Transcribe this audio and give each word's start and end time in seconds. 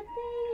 देखती 0.00 0.49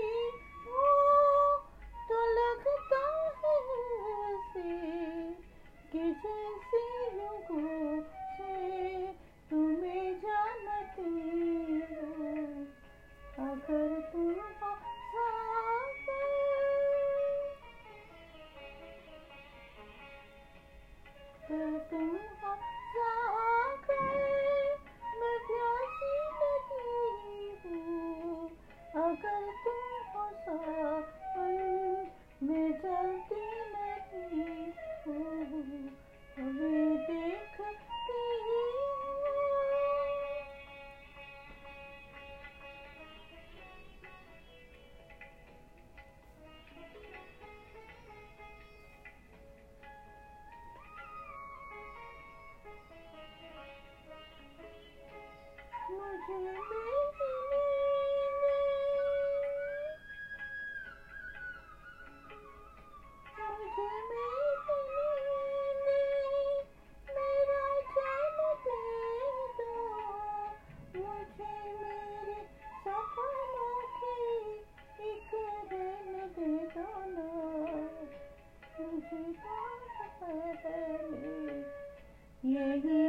Yeah, 82.44 82.76
yeah. 82.84 83.07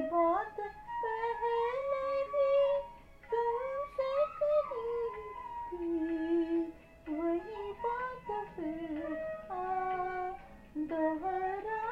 word 11.28 11.88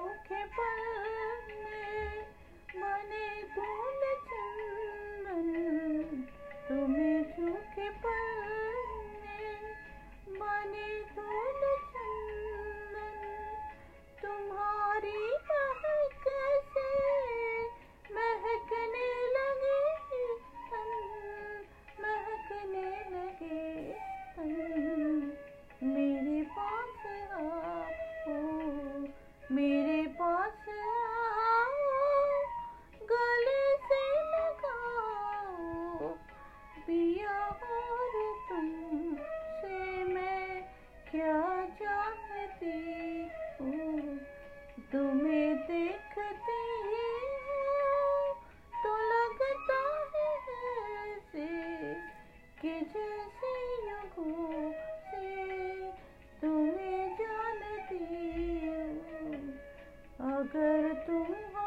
Okay. 0.00 0.16
can't 0.28 0.50
find 0.56 0.89
जैसे 52.70 53.54
लोगों 53.84 54.72
से 55.10 55.22
तुम्हें 56.40 57.16
जानती 57.16 57.98
अगर 60.30 60.92
तुम 61.06 61.59